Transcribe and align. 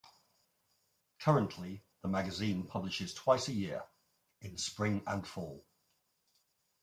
Currently 1.19 1.83
the 2.01 2.07
magazine 2.07 2.65
publishes 2.65 3.13
twice 3.13 3.49
a 3.49 3.53
year, 3.53 3.83
in 4.41 4.57
spring 4.57 5.03
and 5.05 5.27
fall. 5.27 5.63